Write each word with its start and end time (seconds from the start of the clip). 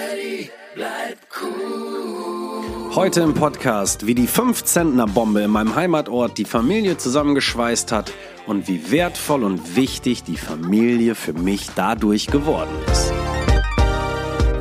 Daddy, 0.00 0.50
bleib 0.74 1.18
cool. 1.42 2.94
Heute 2.94 3.20
im 3.20 3.34
Podcast, 3.34 4.06
wie 4.06 4.14
die 4.14 4.28
5-Zentner-Bombe 4.28 5.42
in 5.42 5.50
meinem 5.50 5.74
Heimatort 5.74 6.38
die 6.38 6.46
Familie 6.46 6.96
zusammengeschweißt 6.96 7.92
hat 7.92 8.10
und 8.46 8.66
wie 8.66 8.90
wertvoll 8.90 9.44
und 9.44 9.76
wichtig 9.76 10.22
die 10.22 10.38
Familie 10.38 11.14
für 11.14 11.34
mich 11.34 11.68
dadurch 11.76 12.28
geworden 12.28 12.70
ist. 12.90 13.12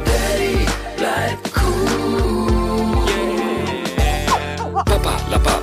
Daddy, 0.04 0.58
bleib 0.98 1.40
cool. 1.64 2.96
Papa, 4.74 5.14
lappa. 5.32 5.62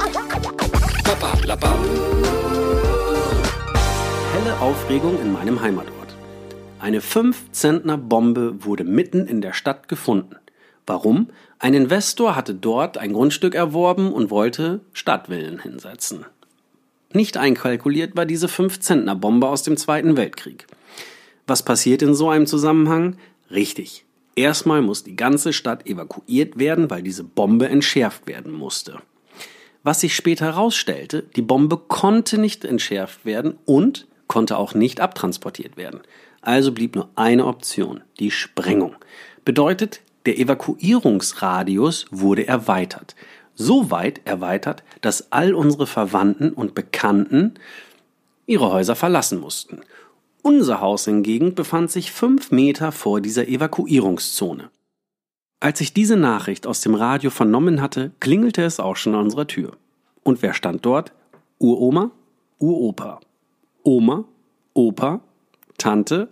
Papa, 1.05 1.39
lappa. 1.45 1.75
Helle 4.33 4.59
Aufregung 4.61 5.21
in 5.21 5.35
meinem 5.35 5.61
Heimatort. 5.61 6.06
Eine 6.87 7.01
5-Zentner-Bombe 7.01 8.65
wurde 8.65 8.85
mitten 8.85 9.27
in 9.27 9.41
der 9.41 9.53
Stadt 9.53 9.89
gefunden. 9.89 10.37
Warum? 10.87 11.31
Ein 11.59 11.75
Investor 11.75 12.37
hatte 12.37 12.55
dort 12.55 12.97
ein 12.97 13.13
Grundstück 13.13 13.57
erworben 13.57 14.13
und 14.13 14.31
wollte 14.31 14.83
Stadtvillen 14.93 15.59
hinsetzen. 15.59 16.27
Nicht 17.13 17.39
einkalkuliert 17.39 18.17
war 18.17 18.25
diese 18.25 18.47
5-Zentner-Bombe 18.47 19.49
aus 19.49 19.65
dem 19.65 19.77
Zweiten 19.77 20.17
Weltkrieg. 20.17 20.69
Was 21.49 21.65
passiert 21.65 22.03
in 22.03 22.15
so 22.15 22.31
einem 22.31 22.47
Zusammenhang? 22.47 23.17
Richtig. 23.51 24.05
Erstmal 24.37 24.81
muss 24.81 25.03
die 25.03 25.17
ganze 25.17 25.53
Stadt 25.53 25.89
evakuiert 25.89 26.57
werden, 26.57 26.89
weil 26.89 27.03
diese 27.03 27.25
Bombe 27.25 27.69
entschärft 27.69 28.29
werden 28.29 28.53
musste. 28.53 29.01
Was 29.83 30.03
sich 30.03 30.15
später 30.15 30.45
herausstellte, 30.45 31.25
die 31.35 31.43
Bombe 31.43 31.79
konnte 31.79 32.39
nicht 32.39 32.65
entschärft 32.65 33.25
werden 33.25 33.59
und 33.65 34.07
konnte 34.29 34.57
auch 34.57 34.75
nicht 34.75 35.01
abtransportiert 35.01 35.77
werden. 35.77 36.03
Also 36.47 36.71
blieb 36.71 36.95
nur 36.95 37.09
eine 37.17 37.45
Option, 37.45 38.03
die 38.21 38.31
Sprengung. 38.31 38.95
Bedeutet, 39.45 40.01
der 40.27 40.39
Evakuierungsradius 40.39 42.07
wurde 42.13 42.47
erweitert. 42.47 43.17
So 43.57 43.91
weit 43.91 44.21
erweitert, 44.25 44.85
dass 45.01 45.33
all 45.33 45.55
unsere 45.55 45.89
Verwandten 45.89 46.53
und 46.53 46.77
Bekannten 46.77 47.55
ihre 48.47 48.71
Häuser 48.71 48.95
verlassen 48.95 49.41
mussten. 49.41 49.81
Unser 50.41 50.81
Haus 50.81 51.07
hingegen 51.07 51.57
befand 51.57 51.91
sich 51.91 52.13
fünf 52.13 52.53
Meter 52.53 52.93
vor 52.93 53.21
dieser 53.21 53.49
Evakuierungszone. 53.49 54.71
Als 55.59 55.81
ich 55.81 55.95
diese 55.95 56.17
Nachricht 56.17 56.69
aus 56.69 56.81
dem 56.81 56.95
Radio 56.95 57.31
vernommen 57.31 57.83
hatte, 57.83 58.13
klingelte 58.21 58.63
es 58.63 58.79
auch 58.79 58.95
schon 58.95 59.17
an 59.17 59.23
unserer 59.23 59.49
Tür. 59.49 59.73
Und 60.23 60.43
wer 60.43 60.55
stand 60.55 60.87
dort? 60.87 61.13
Uroma, 61.59 62.13
Uropa. 62.61 63.19
Oma, 63.83 64.25
Opa, 64.75 65.21
Tante 65.77 66.29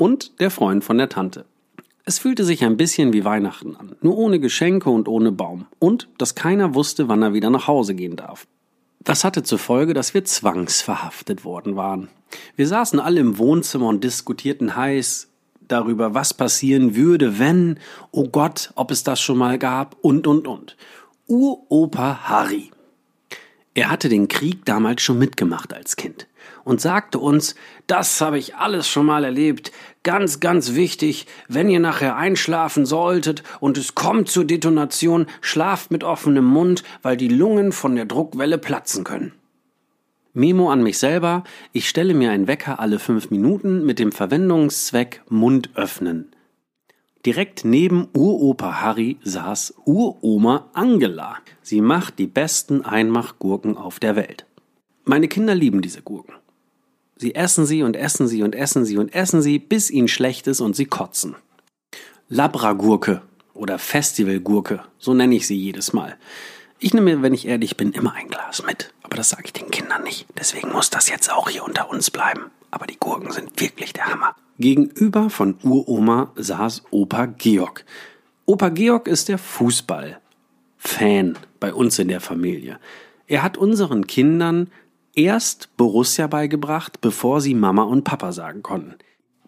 und 0.00 0.40
der 0.40 0.50
Freund 0.50 0.82
von 0.82 0.96
der 0.96 1.10
Tante. 1.10 1.44
Es 2.06 2.18
fühlte 2.18 2.44
sich 2.44 2.64
ein 2.64 2.78
bisschen 2.78 3.12
wie 3.12 3.24
Weihnachten 3.24 3.76
an, 3.76 3.94
nur 4.00 4.16
ohne 4.16 4.40
Geschenke 4.40 4.88
und 4.88 5.08
ohne 5.08 5.30
Baum. 5.30 5.66
Und 5.78 6.08
dass 6.16 6.34
keiner 6.34 6.74
wusste, 6.74 7.08
wann 7.08 7.22
er 7.22 7.34
wieder 7.34 7.50
nach 7.50 7.68
Hause 7.68 7.94
gehen 7.94 8.16
darf. 8.16 8.46
Das 9.00 9.24
hatte 9.24 9.42
zur 9.42 9.58
Folge, 9.58 9.92
dass 9.92 10.14
wir 10.14 10.24
zwangsverhaftet 10.24 11.44
worden 11.44 11.76
waren. 11.76 12.08
Wir 12.56 12.66
saßen 12.66 12.98
alle 12.98 13.20
im 13.20 13.36
Wohnzimmer 13.36 13.88
und 13.88 14.02
diskutierten 14.02 14.74
heiß 14.74 15.28
darüber, 15.68 16.14
was 16.14 16.32
passieren 16.32 16.96
würde, 16.96 17.38
wenn, 17.38 17.78
oh 18.10 18.28
Gott, 18.28 18.72
ob 18.76 18.90
es 18.90 19.04
das 19.04 19.20
schon 19.20 19.36
mal 19.36 19.58
gab 19.58 19.96
und 20.00 20.26
und 20.26 20.48
und. 20.48 20.76
Uropa 21.26 22.20
Harry. 22.22 22.70
Er 23.74 23.90
hatte 23.90 24.08
den 24.08 24.28
Krieg 24.28 24.64
damals 24.64 25.02
schon 25.02 25.18
mitgemacht 25.18 25.74
als 25.74 25.96
Kind 25.96 26.26
und 26.64 26.80
sagte 26.80 27.18
uns, 27.18 27.54
das 27.86 28.20
habe 28.20 28.38
ich 28.38 28.56
alles 28.56 28.88
schon 28.88 29.06
mal 29.06 29.24
erlebt. 29.24 29.72
Ganz, 30.02 30.40
ganz 30.40 30.74
wichtig, 30.74 31.26
wenn 31.48 31.68
ihr 31.68 31.80
nachher 31.80 32.16
einschlafen 32.16 32.86
solltet 32.86 33.42
und 33.60 33.78
es 33.78 33.94
kommt 33.94 34.28
zur 34.28 34.44
Detonation, 34.44 35.26
schlaft 35.40 35.90
mit 35.90 36.04
offenem 36.04 36.44
Mund, 36.44 36.82
weil 37.02 37.16
die 37.16 37.28
Lungen 37.28 37.72
von 37.72 37.96
der 37.96 38.06
Druckwelle 38.06 38.58
platzen 38.58 39.04
können. 39.04 39.32
Memo 40.32 40.70
an 40.70 40.82
mich 40.82 40.98
selber, 40.98 41.42
ich 41.72 41.88
stelle 41.88 42.14
mir 42.14 42.30
einen 42.30 42.46
Wecker 42.46 42.78
alle 42.78 42.98
fünf 42.98 43.30
Minuten 43.30 43.84
mit 43.84 43.98
dem 43.98 44.12
Verwendungszweck 44.12 45.22
Mund 45.28 45.70
öffnen. 45.74 46.30
Direkt 47.26 47.66
neben 47.66 48.08
Uropa 48.14 48.80
Harry 48.80 49.18
saß 49.22 49.74
Uroma 49.84 50.70
Angela. 50.72 51.36
Sie 51.60 51.82
macht 51.82 52.18
die 52.18 52.26
besten 52.26 52.82
Einmachgurken 52.82 53.76
auf 53.76 53.98
der 53.98 54.16
Welt. 54.16 54.46
Meine 55.10 55.26
Kinder 55.26 55.56
lieben 55.56 55.82
diese 55.82 56.02
Gurken. 56.02 56.36
Sie 57.16 57.34
essen 57.34 57.66
sie 57.66 57.82
und 57.82 57.96
essen 57.96 58.28
sie 58.28 58.44
und 58.44 58.54
essen 58.54 58.84
sie 58.84 58.96
und 58.96 59.12
essen 59.12 59.42
sie, 59.42 59.58
bis 59.58 59.90
ihnen 59.90 60.06
schlecht 60.06 60.46
ist 60.46 60.60
und 60.60 60.76
sie 60.76 60.84
kotzen. 60.86 61.34
Labragurke 62.28 63.20
oder 63.52 63.80
Festivalgurke, 63.80 64.84
so 64.98 65.12
nenne 65.12 65.34
ich 65.34 65.48
sie 65.48 65.56
jedes 65.56 65.92
Mal. 65.92 66.16
Ich 66.78 66.94
nehme, 66.94 67.22
wenn 67.22 67.34
ich 67.34 67.48
ehrlich 67.48 67.76
bin, 67.76 67.90
immer 67.90 68.12
ein 68.12 68.28
Glas 68.28 68.64
mit. 68.64 68.94
Aber 69.02 69.16
das 69.16 69.30
sage 69.30 69.42
ich 69.46 69.52
den 69.52 69.72
Kindern 69.72 70.04
nicht. 70.04 70.26
Deswegen 70.38 70.70
muss 70.70 70.90
das 70.90 71.08
jetzt 71.08 71.32
auch 71.32 71.48
hier 71.48 71.64
unter 71.64 71.90
uns 71.90 72.12
bleiben. 72.12 72.52
Aber 72.70 72.86
die 72.86 73.00
Gurken 73.00 73.32
sind 73.32 73.60
wirklich 73.60 73.92
der 73.92 74.06
Hammer. 74.06 74.36
Gegenüber 74.60 75.28
von 75.28 75.56
Uroma 75.64 76.30
saß 76.36 76.84
Opa 76.92 77.26
Georg. 77.26 77.84
Opa 78.46 78.68
Georg 78.68 79.08
ist 79.08 79.28
der 79.28 79.38
Fußball-Fan 79.38 81.36
bei 81.58 81.74
uns 81.74 81.98
in 81.98 82.06
der 82.06 82.20
Familie. 82.20 82.78
Er 83.26 83.42
hat 83.42 83.56
unseren 83.56 84.06
Kindern 84.06 84.70
erst 85.14 85.76
Borussia 85.76 86.26
beigebracht, 86.26 87.00
bevor 87.00 87.40
sie 87.40 87.54
Mama 87.54 87.82
und 87.82 88.04
Papa 88.04 88.32
sagen 88.32 88.62
konnten. 88.62 88.94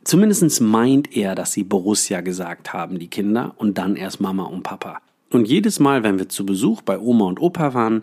Zumindest 0.04 0.60
meint 0.60 1.16
er, 1.16 1.34
dass 1.34 1.52
sie 1.52 1.62
Borussia 1.62 2.20
gesagt 2.20 2.72
haben, 2.72 2.98
die 2.98 3.08
Kinder, 3.08 3.54
und 3.56 3.78
dann 3.78 3.96
erst 3.96 4.20
Mama 4.20 4.44
und 4.44 4.62
Papa. 4.62 5.00
Und 5.30 5.48
jedes 5.48 5.80
Mal, 5.80 6.02
wenn 6.02 6.18
wir 6.18 6.28
zu 6.28 6.44
Besuch 6.44 6.82
bei 6.82 6.98
Oma 6.98 7.26
und 7.26 7.40
Opa 7.40 7.72
waren, 7.72 8.02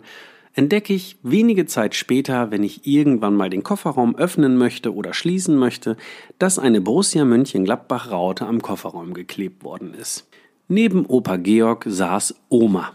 entdecke 0.54 0.92
ich 0.92 1.16
wenige 1.22 1.66
Zeit 1.66 1.94
später, 1.94 2.50
wenn 2.50 2.64
ich 2.64 2.86
irgendwann 2.86 3.36
mal 3.36 3.50
den 3.50 3.62
Kofferraum 3.62 4.16
öffnen 4.16 4.56
möchte 4.56 4.94
oder 4.94 5.14
schließen 5.14 5.56
möchte, 5.56 5.96
dass 6.38 6.58
eine 6.58 6.80
Borussia 6.80 7.24
Mönchengladbach 7.24 8.10
Raute 8.10 8.46
am 8.46 8.60
Kofferraum 8.60 9.14
geklebt 9.14 9.62
worden 9.62 9.94
ist. 9.94 10.26
Neben 10.68 11.06
Opa 11.06 11.36
Georg 11.36 11.84
saß 11.88 12.34
Oma. 12.48 12.92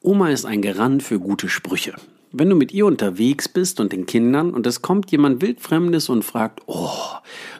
Oma 0.00 0.30
ist 0.30 0.44
ein 0.44 0.62
Garant 0.62 1.02
für 1.02 1.20
gute 1.20 1.48
Sprüche. 1.48 1.94
Wenn 2.34 2.48
du 2.48 2.56
mit 2.56 2.72
ihr 2.72 2.86
unterwegs 2.86 3.46
bist 3.46 3.78
und 3.78 3.92
den 3.92 4.06
Kindern 4.06 4.54
und 4.54 4.66
es 4.66 4.80
kommt 4.80 5.10
jemand 5.10 5.42
wildfremdes 5.42 6.08
und 6.08 6.24
fragt, 6.24 6.62
oh, 6.66 6.90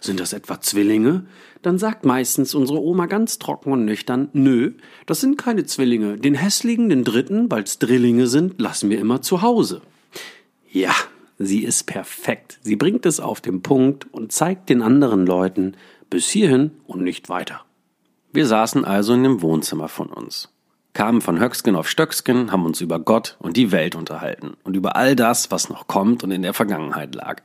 sind 0.00 0.18
das 0.18 0.32
etwa 0.32 0.62
Zwillinge? 0.62 1.26
Dann 1.60 1.78
sagt 1.78 2.06
meistens 2.06 2.54
unsere 2.54 2.80
Oma 2.80 3.04
ganz 3.04 3.38
trocken 3.38 3.72
und 3.72 3.84
nüchtern, 3.84 4.30
nö, 4.32 4.72
das 5.04 5.20
sind 5.20 5.36
keine 5.36 5.66
Zwillinge. 5.66 6.16
Den 6.16 6.34
hässlichen, 6.34 6.88
den 6.88 7.04
dritten, 7.04 7.50
weil's 7.50 7.78
Drillinge 7.78 8.26
sind, 8.26 8.60
lassen 8.60 8.88
wir 8.88 8.98
immer 8.98 9.20
zu 9.20 9.42
Hause. 9.42 9.82
Ja, 10.70 10.94
sie 11.38 11.64
ist 11.64 11.84
perfekt. 11.84 12.58
Sie 12.62 12.76
bringt 12.76 13.04
es 13.04 13.20
auf 13.20 13.42
den 13.42 13.60
Punkt 13.60 14.06
und 14.12 14.32
zeigt 14.32 14.70
den 14.70 14.80
anderen 14.80 15.26
Leuten 15.26 15.76
bis 16.08 16.28
hierhin 16.28 16.70
und 16.86 17.02
nicht 17.02 17.28
weiter. 17.28 17.60
Wir 18.32 18.46
saßen 18.46 18.86
also 18.86 19.12
in 19.12 19.22
dem 19.22 19.42
Wohnzimmer 19.42 19.88
von 19.88 20.08
uns 20.08 20.48
kamen 20.94 21.20
von 21.20 21.40
Höcksken 21.40 21.76
auf 21.76 21.88
Stöcksken, 21.88 22.52
haben 22.52 22.66
uns 22.66 22.80
über 22.80 22.98
Gott 22.98 23.36
und 23.38 23.56
die 23.56 23.72
Welt 23.72 23.94
unterhalten 23.94 24.54
und 24.64 24.76
über 24.76 24.96
all 24.96 25.16
das, 25.16 25.50
was 25.50 25.68
noch 25.68 25.86
kommt 25.86 26.22
und 26.22 26.30
in 26.30 26.42
der 26.42 26.54
Vergangenheit 26.54 27.14
lag. 27.14 27.42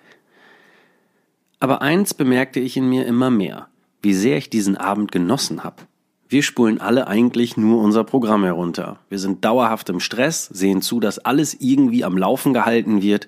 Aber 1.59 1.81
eins 1.81 2.13
bemerkte 2.13 2.59
ich 2.59 2.77
in 2.77 2.89
mir 2.89 3.05
immer 3.05 3.29
mehr, 3.29 3.67
wie 4.01 4.13
sehr 4.13 4.37
ich 4.37 4.49
diesen 4.49 4.77
Abend 4.77 5.11
genossen 5.11 5.63
hab. 5.63 5.87
Wir 6.29 6.43
spulen 6.43 6.81
alle 6.81 7.07
eigentlich 7.07 7.55
nur 7.55 7.81
unser 7.81 8.03
Programm 8.03 8.43
herunter. 8.43 8.99
Wir 9.09 9.17
sind 9.17 9.45
dauerhaft 9.45 9.89
im 9.89 10.01
Stress, 10.01 10.45
sehen 10.45 10.81
zu, 10.81 10.99
dass 10.99 11.19
alles 11.19 11.55
irgendwie 11.59 12.03
am 12.03 12.17
Laufen 12.17 12.53
gehalten 12.53 13.01
wird 13.01 13.27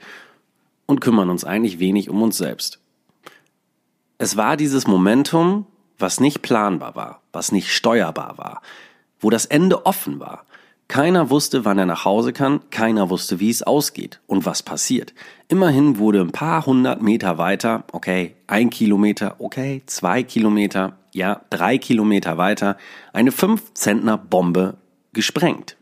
und 0.85 0.99
kümmern 0.99 1.29
uns 1.29 1.45
eigentlich 1.45 1.79
wenig 1.79 2.09
um 2.09 2.21
uns 2.21 2.37
selbst. 2.37 2.79
Es 4.17 4.35
war 4.35 4.57
dieses 4.57 4.85
Momentum, 4.85 5.65
was 5.97 6.19
nicht 6.19 6.41
planbar 6.41 6.95
war, 6.95 7.21
was 7.31 7.53
nicht 7.53 7.71
steuerbar 7.71 8.37
war, 8.37 8.61
wo 9.19 9.29
das 9.29 9.45
Ende 9.45 9.85
offen 9.85 10.19
war. 10.19 10.45
Keiner 10.89 11.29
wusste, 11.29 11.65
wann 11.65 11.77
er 11.77 11.85
nach 11.85 12.03
Hause 12.03 12.33
kann, 12.33 12.61
keiner 12.71 13.11
wusste, 13.11 13.39
wie 13.39 13.51
es 13.51 13.61
ausgeht 13.61 14.21
und 14.25 14.47
was 14.47 14.63
passiert. 14.63 15.13
Immerhin 15.47 15.99
wurde 15.99 16.19
ein 16.19 16.31
paar 16.31 16.65
hundert 16.65 17.03
Meter 17.03 17.37
weiter, 17.37 17.83
okay, 17.91 18.33
ein 18.47 18.71
Kilometer, 18.71 19.35
okay, 19.37 19.83
zwei 19.85 20.23
Kilometer, 20.23 20.97
ja, 21.13 21.41
drei 21.51 21.77
Kilometer 21.77 22.39
weiter, 22.39 22.75
eine 23.13 23.31
fünf 23.31 23.71
Zentner 23.75 24.17
Bombe 24.17 24.77
gesprengt. 25.13 25.77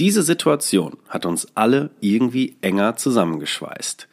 Diese 0.00 0.24
Situation 0.24 0.96
hat 1.08 1.26
uns 1.26 1.46
alle 1.54 1.90
irgendwie 2.00 2.56
enger 2.60 2.96
zusammengeschweißt. 2.96 4.08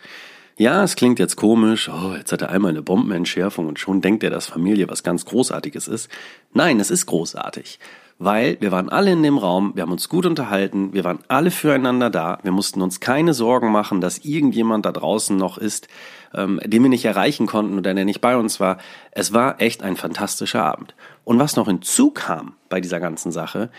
Ja, 0.58 0.84
es 0.84 0.96
klingt 0.96 1.18
jetzt 1.18 1.38
komisch, 1.38 1.90
oh, 1.90 2.14
jetzt 2.16 2.32
hat 2.32 2.44
er 2.44 2.52
einmal 2.52 2.70
eine 2.70 2.84
Bombenentschärfung 2.84 3.66
und 3.66 3.80
schon 3.80 4.02
denkt 4.02 4.22
er, 4.22 4.30
dass 4.30 4.46
Familie 4.46 4.88
was 4.88 5.02
ganz 5.02 5.26
Großartiges 5.26 5.88
ist. 5.88 6.10
Nein, 6.54 6.80
es 6.80 6.92
ist 6.92 7.08
großartig 7.08 7.80
weil 8.24 8.58
wir 8.62 8.72
waren 8.72 8.90
alle 8.90 9.12
in 9.12 9.24
dem 9.24 9.40
Raum, 9.40 9.72
wir 9.74 9.82
haben 9.82 9.92
uns 9.92 10.08
gut 10.08 10.28
unterhalten, 10.28 10.94
wir 10.94 11.04
waren 11.04 11.18
alle 11.28 11.50
füreinander 11.50 12.12
da, 12.12 12.38
wir 12.44 12.52
mussten 12.52 12.84
uns 12.84 13.00
keine 13.00 13.34
Sorgen 13.34 13.72
machen, 13.72 14.00
dass 14.00 14.20
irgendjemand 14.20 14.86
da 14.86 14.92
draußen 14.92 15.36
noch 15.36 15.58
ist, 15.58 15.88
ähm, 16.36 16.62
den 16.64 16.84
wir 16.84 16.90
nicht 16.92 17.06
erreichen 17.06 17.48
konnten 17.48 17.80
oder 17.80 17.96
der 17.96 18.06
nicht 18.06 18.22
bei 18.22 18.38
uns 18.38 18.60
war. 18.60 18.78
Es 19.10 19.34
war 19.34 19.60
echt 19.60 19.82
ein 19.82 19.98
fantastischer 19.98 20.64
Abend. 20.64 20.94
Und 21.24 21.40
was 21.40 21.56
noch 21.56 21.66
hinzukam 21.66 22.54
bei 22.70 22.80
dieser 22.80 23.00
ganzen 23.00 23.32
Sache, 23.32 23.72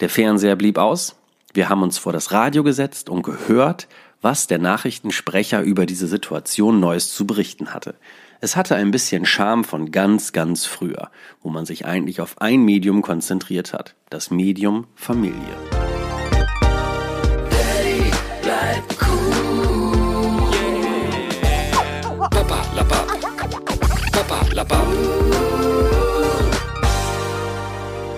der 0.00 0.08
Fernseher 0.08 0.56
blieb 0.56 0.78
aus, 0.78 1.16
wir 1.52 1.68
haben 1.68 1.82
uns 1.82 1.98
vor 1.98 2.14
das 2.14 2.32
Radio 2.32 2.64
gesetzt 2.64 3.10
und 3.10 3.22
gehört, 3.22 3.86
was 4.22 4.46
der 4.46 4.58
Nachrichtensprecher 4.58 5.60
über 5.60 5.84
diese 5.84 6.06
Situation 6.06 6.80
Neues 6.80 7.14
zu 7.14 7.26
berichten 7.26 7.74
hatte. 7.74 7.96
Es 8.44 8.56
hatte 8.56 8.76
ein 8.76 8.90
bisschen 8.90 9.24
Charme 9.24 9.64
von 9.64 9.90
ganz, 9.90 10.34
ganz 10.34 10.66
früher, 10.66 11.10
wo 11.40 11.48
man 11.48 11.64
sich 11.64 11.86
eigentlich 11.86 12.20
auf 12.20 12.42
ein 12.42 12.62
Medium 12.62 13.00
konzentriert 13.00 13.72
hat, 13.72 13.94
das 14.10 14.30
Medium 14.30 14.86
Familie. 14.94 15.38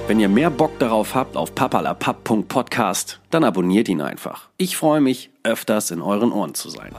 Wenn 0.09 0.19
ihr 0.19 0.29
mehr 0.29 0.51
Bock 0.51 0.77
darauf 0.81 1.15
habt 1.15 1.37
auf 1.37 1.55
papalapap.podcast, 1.55 3.21
dann 3.31 3.45
abonniert 3.45 3.89
ihn 3.89 4.01
einfach. 4.01 4.49
Ich 4.57 4.77
freue 4.77 5.01
mich, 5.01 5.31
öfters 5.45 5.93
in 5.93 6.03
euren 6.03 6.33
Ohren 6.33 6.55
zu 6.55 6.69
sein. 6.69 6.91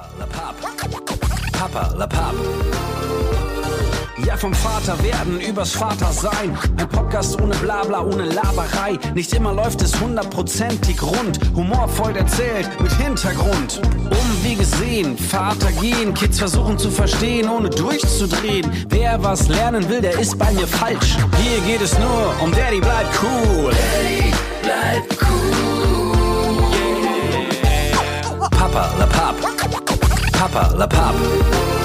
Papa, 1.58 1.90
la 1.98 2.06
Pap. 2.06 2.36
Ja, 4.24 4.38
vom 4.38 4.54
Vater 4.54 4.96
werden 5.04 5.42
übers 5.42 5.72
Vater 5.72 6.12
sein. 6.12 6.56
Ein 6.78 6.88
Podcast 6.88 7.42
ohne 7.42 7.56
Blabla, 7.56 8.04
ohne 8.04 8.26
Laberei. 8.26 9.00
Nicht 9.16 9.34
immer 9.34 9.54
läuft 9.54 9.82
es 9.82 10.00
hundertprozentig 10.00 11.02
rund. 11.02 11.40
Humorvoll 11.56 12.16
erzählt, 12.16 12.70
mit 12.80 12.92
Hintergrund. 12.94 13.82
Um 13.82 14.44
wie 14.44 14.54
gesehen, 14.54 15.18
Vater 15.18 15.72
gehen. 15.82 16.14
Kids 16.14 16.38
versuchen 16.38 16.78
zu 16.78 16.92
verstehen, 16.92 17.50
ohne 17.50 17.72
durchzudrehen. 17.72 18.70
Wer 18.90 19.24
was 19.24 19.48
lernen 19.48 19.90
will, 19.90 20.02
der 20.02 20.20
ist 20.20 20.38
bei 20.38 20.52
mir 20.52 20.68
falsch. 20.68 21.18
Hier 21.42 21.60
geht 21.62 21.82
es 21.82 21.98
nur 21.98 22.36
um 22.40 22.52
Daddy 22.52 22.80
bleibt 22.80 23.20
cool. 23.24 23.72
Daddy, 23.72 24.32
bleib 24.62 25.04
cool. 25.22 25.48
Papa, 28.52 28.92
la 29.00 29.06
Pap. 29.08 29.87
Papa, 30.38 30.70
la 30.78 30.88
Pap. 30.88 31.77